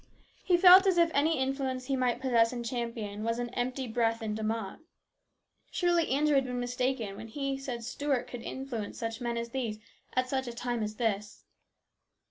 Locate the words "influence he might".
1.37-2.19